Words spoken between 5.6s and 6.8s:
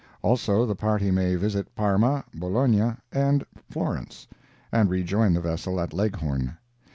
at Leghorn.